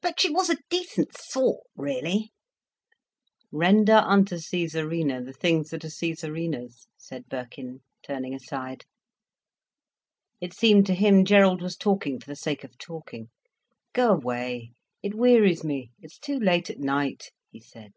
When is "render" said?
3.50-3.92